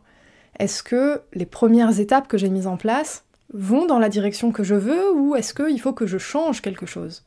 Est-ce 0.59 0.83
que 0.83 1.21
les 1.33 1.45
premières 1.45 1.99
étapes 1.99 2.27
que 2.27 2.37
j'ai 2.37 2.49
mises 2.49 2.67
en 2.67 2.77
place 2.77 3.23
vont 3.53 3.85
dans 3.85 3.99
la 3.99 4.09
direction 4.09 4.51
que 4.51 4.63
je 4.63 4.75
veux 4.75 5.11
ou 5.13 5.35
est-ce 5.35 5.53
qu'il 5.53 5.79
faut 5.79 5.93
que 5.93 6.05
je 6.05 6.17
change 6.17 6.61
quelque 6.61 6.85
chose? 6.85 7.23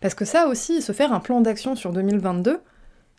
Parce 0.00 0.14
que 0.14 0.24
ça 0.24 0.48
aussi, 0.48 0.82
se 0.82 0.92
faire 0.92 1.12
un 1.12 1.20
plan 1.20 1.40
d'action 1.40 1.76
sur 1.76 1.92
2022, 1.92 2.60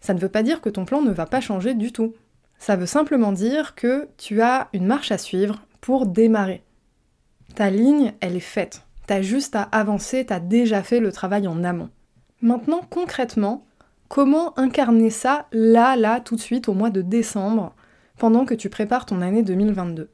ça 0.01 0.13
ne 0.13 0.19
veut 0.19 0.29
pas 0.29 0.43
dire 0.43 0.61
que 0.61 0.69
ton 0.69 0.85
plan 0.85 1.01
ne 1.01 1.11
va 1.11 1.25
pas 1.25 1.41
changer 1.41 1.73
du 1.73 1.91
tout. 1.91 2.13
Ça 2.59 2.75
veut 2.75 2.85
simplement 2.85 3.31
dire 3.31 3.75
que 3.75 4.07
tu 4.17 4.41
as 4.41 4.67
une 4.73 4.85
marche 4.85 5.11
à 5.11 5.17
suivre 5.17 5.61
pour 5.81 6.05
démarrer. 6.05 6.64
Ta 7.53 7.69
ligne, 7.69 8.13
elle 8.19 8.35
est 8.35 8.39
faite. 8.39 8.81
T'as 9.07 9.21
juste 9.21 9.55
à 9.55 9.61
avancer, 9.61 10.25
t'as 10.25 10.39
déjà 10.39 10.81
fait 10.81 10.99
le 10.99 11.11
travail 11.11 11.47
en 11.47 11.63
amont. 11.63 11.89
Maintenant, 12.41 12.81
concrètement, 12.89 13.65
comment 14.07 14.57
incarner 14.57 15.09
ça 15.09 15.47
là, 15.51 15.95
là, 15.95 16.19
tout 16.19 16.35
de 16.35 16.41
suite, 16.41 16.67
au 16.67 16.73
mois 16.73 16.89
de 16.89 17.01
décembre, 17.01 17.75
pendant 18.17 18.45
que 18.45 18.53
tu 18.53 18.69
prépares 18.69 19.05
ton 19.05 19.21
année 19.21 19.43
2022 19.43 20.09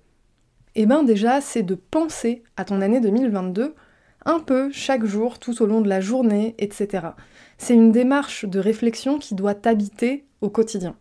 Eh 0.75 0.85
bien 0.85 1.03
déjà, 1.03 1.41
c'est 1.41 1.63
de 1.63 1.75
penser 1.75 2.43
à 2.57 2.65
ton 2.65 2.81
année 2.81 2.99
2022 2.99 3.75
un 4.25 4.39
peu 4.39 4.71
chaque 4.71 5.05
jour, 5.05 5.39
tout 5.39 5.61
au 5.61 5.65
long 5.65 5.81
de 5.81 5.89
la 5.89 6.01
journée, 6.01 6.55
etc. 6.59 7.07
C'est 7.57 7.73
une 7.73 7.91
démarche 7.91 8.45
de 8.45 8.59
réflexion 8.59 9.17
qui 9.17 9.35
doit 9.35 9.55
t'habiter 9.55 10.25
au 10.41 10.49
quotidien. 10.49 10.95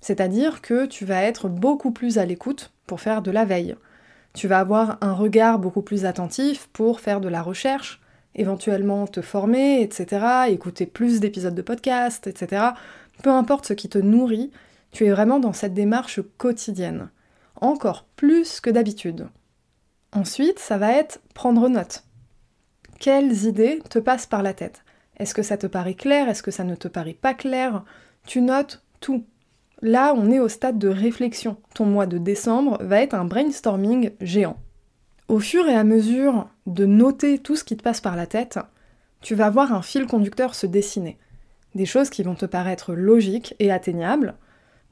C'est-à-dire 0.00 0.62
que 0.62 0.86
tu 0.86 1.04
vas 1.04 1.22
être 1.22 1.48
beaucoup 1.48 1.92
plus 1.92 2.18
à 2.18 2.24
l'écoute 2.24 2.72
pour 2.86 3.00
faire 3.00 3.22
de 3.22 3.30
la 3.30 3.44
veille. 3.44 3.76
Tu 4.34 4.48
vas 4.48 4.60
avoir 4.60 4.98
un 5.00 5.12
regard 5.12 5.58
beaucoup 5.58 5.82
plus 5.82 6.04
attentif 6.04 6.68
pour 6.72 7.00
faire 7.00 7.20
de 7.20 7.28
la 7.28 7.42
recherche, 7.42 8.00
éventuellement 8.34 9.06
te 9.06 9.20
former, 9.20 9.82
etc., 9.82 10.26
écouter 10.48 10.86
plus 10.86 11.20
d'épisodes 11.20 11.54
de 11.54 11.62
podcast, 11.62 12.26
etc. 12.26 12.68
Peu 13.22 13.30
importe 13.30 13.66
ce 13.66 13.74
qui 13.74 13.88
te 13.88 13.98
nourrit, 13.98 14.50
tu 14.90 15.06
es 15.06 15.10
vraiment 15.10 15.38
dans 15.38 15.52
cette 15.52 15.74
démarche 15.74 16.20
quotidienne, 16.38 17.10
encore 17.60 18.06
plus 18.16 18.60
que 18.60 18.70
d'habitude. 18.70 19.28
Ensuite, 20.12 20.58
ça 20.58 20.78
va 20.78 20.92
être 20.92 21.20
prendre 21.34 21.68
note. 21.68 22.04
Quelles 22.98 23.44
idées 23.44 23.80
te 23.88 23.98
passent 23.98 24.26
par 24.26 24.42
la 24.42 24.54
tête? 24.54 24.84
Est-ce 25.18 25.34
que 25.34 25.42
ça 25.42 25.56
te 25.56 25.66
paraît 25.66 25.94
clair? 25.94 26.28
Est-ce 26.28 26.42
que 26.42 26.50
ça 26.50 26.64
ne 26.64 26.74
te 26.74 26.88
paraît 26.88 27.14
pas 27.14 27.34
clair? 27.34 27.84
Tu 28.26 28.40
notes 28.40 28.82
tout. 29.00 29.24
Là, 29.84 30.14
on 30.16 30.30
est 30.30 30.38
au 30.38 30.48
stade 30.48 30.78
de 30.78 30.86
réflexion. 30.88 31.56
Ton 31.74 31.86
mois 31.86 32.06
de 32.06 32.16
décembre 32.16 32.78
va 32.80 33.02
être 33.02 33.14
un 33.14 33.24
brainstorming 33.24 34.10
géant. 34.20 34.56
Au 35.26 35.40
fur 35.40 35.66
et 35.66 35.74
à 35.74 35.82
mesure 35.82 36.48
de 36.66 36.86
noter 36.86 37.38
tout 37.38 37.56
ce 37.56 37.64
qui 37.64 37.76
te 37.76 37.82
passe 37.82 38.00
par 38.00 38.14
la 38.14 38.26
tête, 38.26 38.60
tu 39.22 39.34
vas 39.34 39.50
voir 39.50 39.72
un 39.72 39.82
fil 39.82 40.06
conducteur 40.06 40.54
se 40.54 40.66
dessiner. 40.66 41.18
Des 41.74 41.84
choses 41.84 42.10
qui 42.10 42.22
vont 42.22 42.36
te 42.36 42.46
paraître 42.46 42.94
logiques 42.94 43.56
et 43.58 43.72
atteignables, 43.72 44.34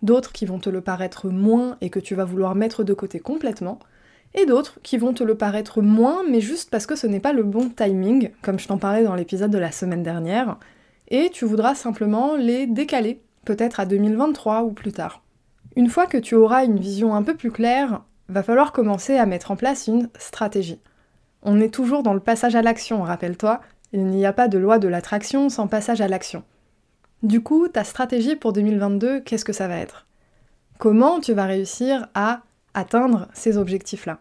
d'autres 0.03 0.33
qui 0.33 0.45
vont 0.45 0.59
te 0.59 0.71
le 0.71 0.81
paraître 0.81 1.29
moins 1.29 1.77
et 1.81 1.91
que 1.91 2.01
tu 2.01 2.17
vas 2.17 2.25
vouloir 2.25 2.57
mettre 2.57 2.83
de 2.83 2.95
côté 2.95 3.21
complètement, 3.21 3.79
et 4.35 4.45
d'autres 4.45 4.81
qui 4.83 4.99
vont 4.99 5.13
te 5.13 5.23
le 5.23 5.37
paraître 5.37 5.83
moins 5.83 6.23
mais 6.29 6.41
juste 6.41 6.69
parce 6.69 6.87
que 6.87 6.97
ce 6.97 7.07
n'est 7.07 7.21
pas 7.21 7.33
le 7.33 7.45
bon 7.45 7.69
timing, 7.69 8.31
comme 8.43 8.59
je 8.59 8.67
t'en 8.67 8.79
parlais 8.79 9.05
dans 9.05 9.15
l'épisode 9.15 9.53
de 9.53 9.59
la 9.59 9.71
semaine 9.71 10.03
dernière, 10.03 10.59
et 11.09 11.31
tu 11.31 11.45
voudras 11.45 11.77
simplement 11.77 12.35
les 12.35 12.67
décaler, 12.67 13.21
peut-être 13.45 13.81
à 13.81 13.87
2023 13.87 14.63
ou 14.63 14.73
plus 14.73 14.93
tard. 14.93 15.23
Une 15.77 15.89
fois 15.89 16.07
que 16.07 16.19
tu 16.19 16.35
auras 16.35 16.65
une 16.65 16.79
vision 16.79 17.15
un 17.15 17.23
peu 17.23 17.37
plus 17.37 17.51
claire, 17.51 18.03
va 18.29 18.43
falloir 18.43 18.73
commencer 18.73 19.17
à 19.17 19.27
mettre 19.27 19.51
en 19.51 19.57
place 19.57 19.87
une 19.87 20.09
stratégie. 20.19 20.81
On 21.43 21.61
est 21.61 21.73
toujours 21.73 22.03
dans 22.03 22.15
le 22.15 22.21
passage 22.21 22.55
à 22.55 22.63
l'action, 22.63 23.03
rappelle-toi, 23.03 23.61
il 23.93 24.07
n'y 24.07 24.27
a 24.27 24.33
pas 24.33 24.49
de 24.49 24.59
loi 24.59 24.79
de 24.79 24.89
l'attraction 24.89 25.49
sans 25.49 25.67
passage 25.67 26.01
à 26.01 26.09
l'action. 26.09 26.45
Du 27.23 27.43
coup, 27.43 27.69
ta 27.69 27.85
stratégie 27.85 28.37
pour 28.37 28.53
2022, 28.53 29.21
qu'est-ce 29.21 29.45
que 29.45 29.53
ça 29.53 29.69
va 29.69 29.77
être? 29.77 30.07
Comment 30.79 31.21
tu 31.21 31.33
vas 31.33 31.45
réussir 31.45 32.09
à 32.15 32.43
atteindre 32.73 33.29
ces 33.35 33.59
objectifs-là? 33.59 34.19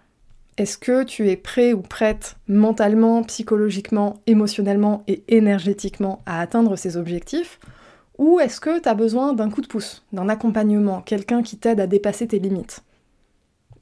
Est-ce 0.58 0.78
que 0.78 1.04
tu 1.04 1.30
es 1.30 1.38
prêt 1.38 1.72
ou 1.72 1.82
prête 1.82 2.36
mentalement, 2.50 3.24
psychologiquement, 3.24 4.18
émotionnellement 4.28 5.04
et 5.08 5.24
énergétiquement 5.30 6.22
à 6.26 6.42
atteindre 6.42 6.76
ces 6.76 6.98
objectifs? 6.98 7.60
Ou 8.20 8.42
est-ce 8.42 8.60
que 8.60 8.80
tu 8.80 8.90
as 8.90 8.96
besoin 8.96 9.32
d'un 9.32 9.50
coup 9.50 9.62
de 9.62 9.68
pouce, 9.68 10.04
d'un 10.12 10.28
accompagnement, 10.28 11.02
quelqu'un 11.02 11.42
qui 11.42 11.58
t'aide 11.58 11.80
à 11.80 11.88
dépasser 11.88 12.28
tes 12.28 12.38
limites? 12.38 12.84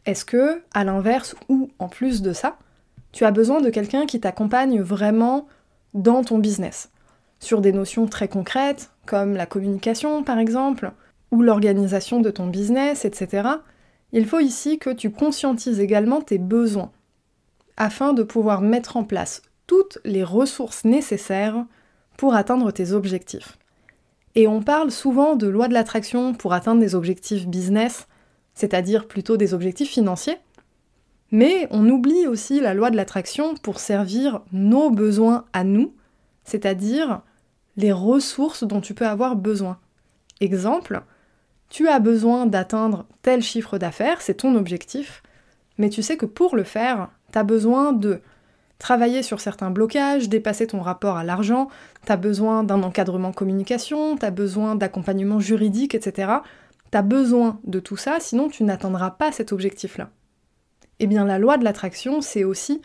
Est-ce 0.05 0.25
que, 0.25 0.61
à 0.75 0.83
l'inverse 0.83 1.35
ou 1.49 1.71
en 1.79 1.89
plus 1.89 2.21
de 2.21 2.33
ça, 2.33 2.55
tu 3.11 3.25
as 3.25 3.31
besoin 3.31 3.61
de 3.61 3.71
quelqu'un 3.71 4.05
qui 4.05 4.19
t'accompagne 4.19 4.79
vraiment 4.79 5.47
dans 5.95 6.23
ton 6.23 6.37
business? 6.37 6.91
Sur 7.39 7.61
des 7.61 7.71
notions 7.71 8.05
très 8.05 8.27
concrètes, 8.27 8.91
comme 9.07 9.33
la 9.35 9.47
communication 9.47 10.21
par 10.23 10.37
exemple, 10.37 10.91
ou 11.31 11.41
l'organisation 11.41 12.21
de 12.21 12.29
ton 12.29 12.45
business, 12.45 13.05
etc., 13.05 13.49
il 14.11 14.27
faut 14.27 14.39
ici 14.39 14.77
que 14.77 14.91
tu 14.91 15.09
conscientises 15.09 15.79
également 15.79 16.21
tes 16.21 16.37
besoins, 16.37 16.91
afin 17.75 18.13
de 18.13 18.21
pouvoir 18.21 18.61
mettre 18.61 18.97
en 18.97 19.03
place 19.03 19.41
toutes 19.65 19.97
les 20.05 20.23
ressources 20.23 20.85
nécessaires 20.85 21.65
pour 22.17 22.35
atteindre 22.35 22.71
tes 22.71 22.91
objectifs. 22.91 23.57
Et 24.37 24.47
on 24.47 24.61
parle 24.61 24.91
souvent 24.91 25.35
de 25.35 25.47
loi 25.47 25.67
de 25.67 25.73
l'attraction 25.73 26.35
pour 26.35 26.53
atteindre 26.53 26.79
des 26.79 26.93
objectifs 26.93 27.47
business, 27.47 28.07
c'est-à-dire 28.53 29.07
plutôt 29.07 29.35
des 29.35 29.55
objectifs 29.55 29.89
financiers, 29.89 30.37
mais 31.31 31.67
on 31.71 31.89
oublie 31.89 32.27
aussi 32.27 32.59
la 32.59 32.75
loi 32.75 32.91
de 32.91 32.95
l'attraction 32.95 33.55
pour 33.55 33.79
servir 33.79 34.41
nos 34.51 34.91
besoins 34.91 35.45
à 35.53 35.63
nous, 35.63 35.95
c'est-à-dire 36.43 37.21
les 37.77 37.91
ressources 37.91 38.63
dont 38.63 38.79
tu 38.79 38.93
peux 38.93 39.07
avoir 39.07 39.35
besoin. 39.35 39.79
Exemple, 40.39 41.01
tu 41.69 41.87
as 41.87 41.97
besoin 41.97 42.45
d'atteindre 42.45 43.07
tel 43.23 43.41
chiffre 43.41 43.79
d'affaires, 43.79 44.21
c'est 44.21 44.35
ton 44.35 44.53
objectif, 44.55 45.23
mais 45.79 45.89
tu 45.89 46.03
sais 46.03 46.15
que 46.15 46.27
pour 46.27 46.55
le 46.55 46.63
faire, 46.63 47.09
tu 47.31 47.39
as 47.39 47.43
besoin 47.43 47.91
de 47.91 48.21
travailler 48.79 49.23
sur 49.23 49.39
certains 49.39 49.71
blocages, 49.71 50.29
dépasser 50.29 50.67
ton 50.67 50.81
rapport 50.81 51.17
à 51.17 51.23
l'argent, 51.23 51.67
tu 52.05 52.11
as 52.11 52.17
besoin 52.17 52.63
d'un 52.63 52.83
encadrement 52.83 53.31
communication, 53.31 54.17
tu 54.17 54.25
as 54.25 54.31
besoin 54.31 54.75
d'accompagnement 54.75 55.39
juridique, 55.39 55.95
etc. 55.95 56.31
Tu 56.91 56.97
as 56.97 57.01
besoin 57.01 57.59
de 57.63 57.79
tout 57.79 57.97
ça, 57.97 58.17
sinon 58.19 58.49
tu 58.49 58.63
n'atteindras 58.63 59.11
pas 59.11 59.31
cet 59.31 59.51
objectif-là. 59.51 60.09
Eh 60.99 61.07
bien 61.07 61.25
la 61.25 61.39
loi 61.39 61.57
de 61.57 61.63
l'attraction, 61.63 62.21
c'est 62.21 62.43
aussi 62.43 62.81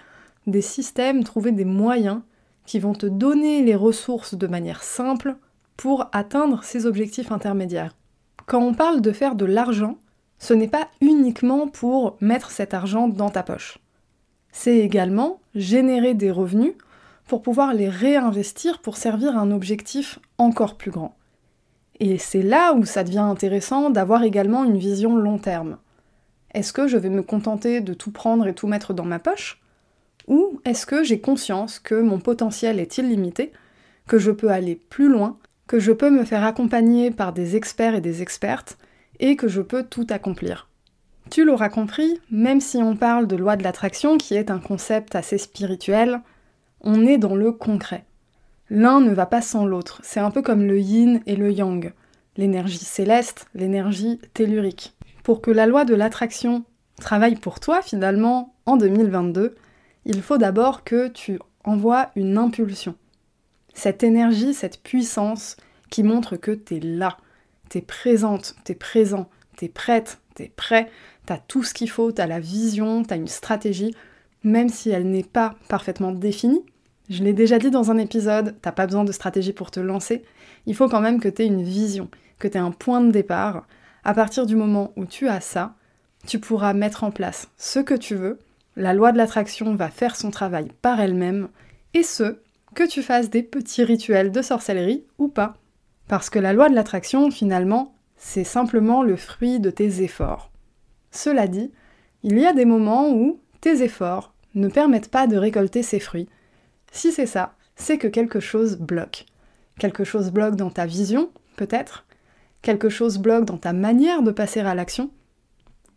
des 0.47 0.63
systèmes, 0.63 1.25
trouver 1.25 1.53
des 1.53 1.65
moyens 1.65 2.21
qui 2.67 2.79
vont 2.79 2.95
te 2.95 3.07
donner 3.07 3.63
les 3.63 3.75
ressources 3.75 4.35
de 4.35 4.47
manière 4.47 4.83
simple 4.83 5.37
pour 5.77 6.09
atteindre 6.13 6.63
ces 6.63 6.87
objectifs 6.87 7.33
intermédiaires. 7.33 7.97
Quand 8.47 8.63
on 8.63 8.75
parle 8.75 9.01
de 9.01 9.13
faire 9.13 9.35
de 9.35 9.45
l'argent, 9.45 9.99
ce 10.39 10.55
n'est 10.55 10.69
pas 10.69 10.89
uniquement 11.01 11.69
pour 11.69 12.17
mettre 12.21 12.51
cet 12.51 12.75
argent 12.75 13.09
dans 13.09 13.31
ta 13.31 13.43
poche. 13.43 13.79
C'est 14.53 14.79
également 14.79 15.41
générer 15.55 16.15
des 16.15 16.31
revenus 16.31 16.75
pour 17.27 17.43
pouvoir 17.43 17.75
les 17.75 17.89
réinvestir 17.89 18.81
pour 18.81 18.97
servir 18.97 19.37
un 19.37 19.51
objectif 19.51 20.19
encore 20.39 20.77
plus 20.77 20.91
grand. 20.91 21.17
Et 21.99 22.19
c'est 22.19 22.43
là 22.43 22.75
où 22.75 22.85
ça 22.85 23.05
devient 23.05 23.19
intéressant 23.19 23.91
d'avoir 23.91 24.23
également 24.23 24.65
une 24.65 24.77
vision 24.77 25.17
long 25.17 25.39
terme. 25.39 25.79
Est-ce 26.53 26.73
que 26.73 26.87
je 26.87 26.99
vais 26.99 27.09
me 27.09 27.23
contenter 27.23 27.81
de 27.81 27.95
tout 27.95 28.11
prendre 28.11 28.47
et 28.47 28.55
tout 28.55 28.67
mettre 28.67 28.93
dans 28.93 29.05
ma 29.05 29.19
poche? 29.19 29.63
Ou 30.29 30.61
est-ce 30.65 30.85
que 30.85 31.03
j'ai 31.03 31.21
conscience 31.21 31.79
que 31.79 32.01
mon 32.01 32.19
potentiel 32.19 32.79
est 32.79 32.99
illimité, 32.99 33.53
que 34.07 34.19
je 34.19 34.31
peux 34.31 34.51
aller 34.51 34.77
plus 34.77 35.09
loin, 35.09 35.39
que 35.67 35.79
je 35.81 35.93
peux 35.93 36.11
me 36.11 36.25
faire 36.25 36.45
accompagner 36.45 37.11
par 37.11 37.33
des 37.33 37.57
experts 37.57 37.95
et 37.95 38.01
des 38.01 38.21
expertes, 38.21 38.77
et 39.19 39.37
que 39.37 39.49
je 39.49 39.63
peux 39.63 39.85
tout 39.85 40.07
accomplir? 40.11 40.69
Tu 41.31 41.45
l'auras 41.45 41.69
compris, 41.69 42.21
même 42.31 42.61
si 42.61 42.79
on 42.79 42.97
parle 42.97 43.27
de 43.27 43.37
loi 43.37 43.57
de 43.57 43.63
l'attraction, 43.63 44.19
qui 44.19 44.35
est 44.35 44.51
un 44.51 44.59
concept 44.59 45.15
assez 45.15 45.39
spirituel, 45.39 46.21
on 46.81 47.07
est 47.07 47.19
dans 47.19 47.35
le 47.35 47.53
concret. 47.53 48.05
L'un 48.71 49.01
ne 49.01 49.13
va 49.13 49.27
pas 49.27 49.43
sans 49.43 49.65
l'autre, 49.65 50.01
c'est 50.03 50.21
un 50.21 50.31
peu 50.31 50.43
comme 50.43 50.67
le 50.67 50.79
yin 50.79 51.21
et 51.27 51.37
le 51.37 51.53
yang, 51.53 51.93
l'énergie 52.37 52.79
céleste, 52.79 53.47
l'énergie 53.55 54.21
tellurique. 54.35 54.95
Pour 55.23 55.41
que 55.41 55.51
la 55.51 55.67
loi 55.67 55.85
de 55.85 55.95
l'attraction 55.95 56.65
travaille 57.01 57.37
pour 57.37 57.61
toi 57.61 57.83
finalement 57.83 58.55
en 58.67 58.77
2022, 58.77 59.55
il 60.05 60.23
faut 60.23 60.39
d'abord 60.39 60.85
que 60.85 61.09
tu 61.09 61.39
envoies 61.65 62.11
une 62.17 62.39
impulsion. 62.39 62.97
Cette 63.75 64.03
énergie, 64.03 64.55
cette 64.55 64.83
puissance 64.83 65.57
qui 65.91 66.03
montre 66.03 66.37
que 66.37 66.51
tu 66.51 66.77
es 66.77 66.81
là, 66.81 67.19
tu 67.71 67.79
es 67.79 67.83
présente, 67.83 68.57
tu 68.65 68.73
es 68.73 68.75
présent, 68.75 69.29
tu 69.57 69.67
es 69.67 69.69
prête, 69.69 70.19
tu 70.35 70.45
es 70.45 70.53
prêt, 70.55 70.91
tu 71.27 71.33
as 71.33 71.39
tout 71.39 71.63
ce 71.63 71.75
qu'il 71.75 71.91
faut, 71.91 72.13
tu 72.13 72.21
as 72.21 72.27
la 72.27 72.41
vision, 72.41 73.03
tu 73.03 73.13
as 73.13 73.17
une 73.17 73.29
stratégie, 73.29 73.95
même 74.45 74.69
si 74.69 74.91
elle 74.91 75.11
n'est 75.11 75.23
pas 75.23 75.55
parfaitement 75.69 76.13
définie. 76.13 76.65
Je 77.11 77.23
l'ai 77.23 77.33
déjà 77.33 77.59
dit 77.59 77.71
dans 77.71 77.91
un 77.91 77.99
épisode, 77.99 78.57
t'as 78.63 78.73
pas 78.73 78.87
besoin 78.87 79.05
de 79.05 79.13
stratégie 79.13 79.53
pour 79.53 79.71
te 79.71 79.81
lancer, 79.81 80.23
il 80.67 80.75
faut 80.75 80.89
quand 80.89 81.01
même 81.01 81.21
que 81.21 81.29
tu 81.29 81.43
aies 81.43 81.47
une 81.47 81.63
vision, 81.63 82.09
que 82.39 82.49
tu 82.49 82.57
aies 82.57 82.61
un 82.61 82.71
point 82.71 83.01
de 83.01 83.11
départ. 83.11 83.67
À 84.05 84.15
partir 84.15 84.47
du 84.47 84.57
moment 84.57 84.93
où 84.97 85.05
tu 85.05 85.29
as 85.29 85.41
ça, 85.41 85.75
tu 86.27 86.39
pourras 86.39 86.73
mettre 86.73 87.05
en 87.05 87.11
place 87.11 87.49
ce 87.57 87.81
que 87.81 87.95
tu 87.95 88.15
veux 88.15 88.39
la 88.77 88.95
loi 88.95 89.13
de 89.13 89.19
l'attraction 89.19 89.75
va 89.75 89.91
faire 89.91 90.17
son 90.17 90.31
travail 90.31 90.69
par 90.81 91.01
elle-même, 91.01 91.49
et 91.95 92.03
ce, 92.03 92.39
que 92.75 92.89
tu 92.89 93.03
fasses 93.03 93.29
des 93.29 93.43
petits 93.43 93.85
rituels 93.85 94.33
de 94.33 94.41
sorcellerie 94.41 95.05
ou 95.19 95.29
pas. 95.29 95.55
Parce 96.09 96.31
que 96.31 96.39
la 96.39 96.55
loi 96.55 96.71
de 96.71 96.75
l'attraction, 96.75 97.31
finalement, 97.31 97.95
c'est 98.17 98.45
simplement 98.45 99.03
le 99.03 99.17
fruit 99.17 99.61
de 99.61 99.71
tes 99.71 100.03
efforts. 100.03 100.52
Cela 101.13 101.47
dit, 101.47 101.71
il 102.25 102.39
y 102.39 102.47
a 102.47 102.53
des 102.53 102.65
moments 102.65 103.11
où 103.11 103.39
tes 103.61 103.83
efforts 103.83 104.33
ne 104.55 104.69
permettent 104.69 105.11
pas 105.11 105.27
de 105.27 105.37
récolter 105.37 105.83
ces 105.83 106.01
fruits. 106.01 106.29
Si 106.91 107.13
c'est 107.13 107.27
ça, 107.27 107.55
c'est 107.77 107.99
que 107.99 108.09
quelque 108.09 108.41
chose 108.41 108.77
bloque. 108.77 109.27
Quelque 109.79 110.05
chose 110.05 110.31
bloque 110.31 110.57
dans 110.57 110.71
ta 110.71 110.87
vision, 110.87 111.31
peut-être. 111.57 112.05
Quelque 112.61 112.89
chose 112.89 113.19
bloque 113.19 113.45
dans 113.45 113.59
ta 113.59 113.73
manière 113.73 114.23
de 114.23 114.31
passer 114.31 114.61
à 114.61 114.75
l'action. 114.75 115.11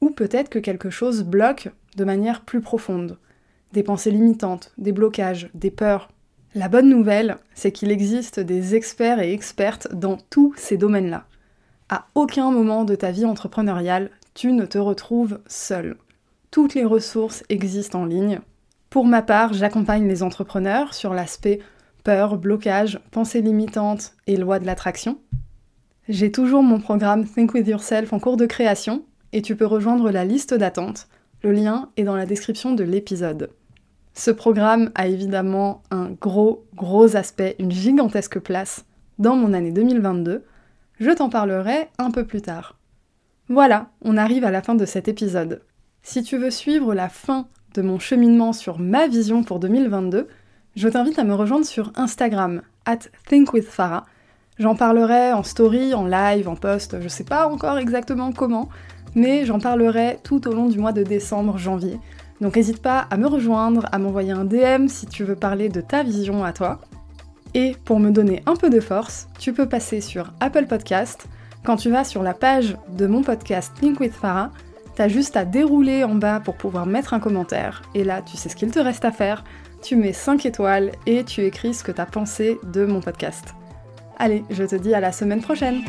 Ou 0.01 0.09
peut-être 0.09 0.49
que 0.49 0.59
quelque 0.59 0.89
chose 0.89 1.23
bloque 1.23 1.69
de 1.95 2.03
manière 2.03 2.41
plus 2.41 2.61
profonde. 2.61 3.17
Des 3.73 3.83
pensées 3.83 4.11
limitantes, 4.11 4.73
des 4.77 4.91
blocages, 4.91 5.49
des 5.53 5.71
peurs. 5.71 6.09
La 6.55 6.69
bonne 6.69 6.89
nouvelle, 6.89 7.37
c'est 7.53 7.71
qu'il 7.71 7.91
existe 7.91 8.39
des 8.39 8.75
experts 8.75 9.19
et 9.19 9.33
expertes 9.33 9.93
dans 9.93 10.17
tous 10.29 10.53
ces 10.57 10.77
domaines-là. 10.77 11.25
À 11.89 12.07
aucun 12.15 12.49
moment 12.51 12.83
de 12.83 12.95
ta 12.95 13.11
vie 13.11 13.25
entrepreneuriale, 13.25 14.09
tu 14.35 14.51
ne 14.51 14.65
te 14.65 14.77
retrouves 14.77 15.39
seul. 15.47 15.97
Toutes 16.51 16.75
les 16.75 16.85
ressources 16.85 17.43
existent 17.49 18.01
en 18.01 18.05
ligne. 18.05 18.41
Pour 18.91 19.05
ma 19.05 19.23
part, 19.23 19.53
j'accompagne 19.53 20.07
les 20.07 20.21
entrepreneurs 20.21 20.93
sur 20.93 21.13
l'aspect 21.13 21.59
peur, 22.03 22.37
blocage, 22.37 22.99
pensées 23.09 23.41
limitantes 23.41 24.13
et 24.27 24.37
loi 24.37 24.59
de 24.59 24.65
l'attraction. 24.67 25.17
J'ai 26.07 26.31
toujours 26.31 26.61
mon 26.61 26.79
programme 26.79 27.25
Think 27.25 27.55
With 27.55 27.67
Yourself 27.67 28.13
en 28.13 28.19
cours 28.19 28.37
de 28.37 28.45
création 28.45 29.03
et 29.33 29.41
tu 29.41 29.55
peux 29.55 29.65
rejoindre 29.65 30.11
la 30.11 30.23
liste 30.23 30.53
d'attente 30.53 31.07
le 31.45 31.51
lien 31.51 31.89
est 31.95 32.03
dans 32.03 32.15
la 32.15 32.25
description 32.25 32.73
de 32.73 32.83
l'épisode. 32.83 33.51
Ce 34.15 34.31
programme 34.31 34.91
a 34.95 35.07
évidemment 35.07 35.83
un 35.91 36.09
gros, 36.09 36.65
gros 36.73 37.15
aspect, 37.15 37.55
une 37.59 37.71
gigantesque 37.71 38.39
place 38.39 38.85
dans 39.19 39.35
mon 39.35 39.53
année 39.53 39.71
2022. 39.71 40.43
Je 40.99 41.11
t'en 41.11 41.29
parlerai 41.29 41.89
un 41.99 42.09
peu 42.09 42.25
plus 42.25 42.41
tard. 42.41 42.79
Voilà, 43.47 43.89
on 44.01 44.17
arrive 44.17 44.43
à 44.43 44.49
la 44.49 44.63
fin 44.63 44.73
de 44.73 44.85
cet 44.85 45.07
épisode. 45.07 45.61
Si 46.01 46.23
tu 46.23 46.37
veux 46.37 46.49
suivre 46.49 46.95
la 46.95 47.09
fin 47.09 47.47
de 47.75 47.83
mon 47.83 47.99
cheminement 47.99 48.53
sur 48.53 48.79
ma 48.79 49.07
vision 49.07 49.43
pour 49.43 49.59
2022, 49.59 50.27
je 50.75 50.89
t'invite 50.89 51.19
à 51.19 51.23
me 51.23 51.35
rejoindre 51.35 51.65
sur 51.65 51.91
Instagram, 51.95 52.63
at 52.85 52.99
thinkwithfarah. 53.27 54.05
J'en 54.57 54.75
parlerai 54.75 55.31
en 55.33 55.43
story, 55.43 55.93
en 55.93 56.07
live, 56.07 56.49
en 56.49 56.55
post, 56.55 56.99
je 56.99 57.07
sais 57.07 57.23
pas 57.23 57.47
encore 57.47 57.77
exactement 57.77 58.31
comment, 58.31 58.69
mais 59.13 59.45
j'en 59.45 59.59
parlerai 59.59 60.17
tout 60.23 60.47
au 60.47 60.53
long 60.53 60.67
du 60.67 60.79
mois 60.79 60.91
de 60.91 61.03
décembre, 61.03 61.59
janvier. 61.59 61.99
Donc 62.41 62.55
n'hésite 62.55 62.81
pas 62.81 63.05
à 63.11 63.17
me 63.17 63.27
rejoindre, 63.27 63.87
à 63.91 63.99
m'envoyer 63.99 64.31
un 64.31 64.45
DM 64.45 64.87
si 64.87 65.05
tu 65.05 65.23
veux 65.23 65.35
parler 65.35 65.69
de 65.69 65.81
ta 65.81 66.01
vision 66.01 66.43
à 66.43 66.51
toi. 66.51 66.81
Et 67.53 67.75
pour 67.85 67.99
me 67.99 68.09
donner 68.09 68.41
un 68.47 68.55
peu 68.55 68.71
de 68.71 68.79
force, 68.79 69.27
tu 69.37 69.53
peux 69.53 69.69
passer 69.69 70.01
sur 70.01 70.33
Apple 70.39 70.65
Podcast. 70.65 71.27
Quand 71.65 71.77
tu 71.77 71.89
vas 71.89 72.03
sur 72.03 72.21
la 72.21 72.35
page 72.35 72.77
de 72.89 73.07
mon 73.07 73.23
podcast 73.23 73.73
Think 73.81 73.99
with 73.99 74.13
Farah, 74.13 74.51
t'as 74.93 75.07
juste 75.07 75.35
à 75.35 75.45
dérouler 75.45 76.03
en 76.03 76.13
bas 76.13 76.39
pour 76.39 76.55
pouvoir 76.55 76.85
mettre 76.85 77.15
un 77.15 77.19
commentaire. 77.19 77.81
Et 77.95 78.03
là, 78.03 78.21
tu 78.21 78.37
sais 78.37 78.49
ce 78.49 78.55
qu'il 78.55 78.69
te 78.69 78.77
reste 78.77 79.03
à 79.03 79.11
faire. 79.11 79.43
Tu 79.81 79.95
mets 79.95 80.13
5 80.13 80.45
étoiles 80.45 80.91
et 81.07 81.23
tu 81.23 81.41
écris 81.41 81.73
ce 81.73 81.83
que 81.83 81.91
t'as 81.91 82.05
pensé 82.05 82.59
de 82.71 82.85
mon 82.85 83.01
podcast. 83.01 83.55
Allez, 84.19 84.43
je 84.51 84.63
te 84.63 84.75
dis 84.75 84.93
à 84.93 84.99
la 84.99 85.11
semaine 85.11 85.41
prochaine 85.41 85.81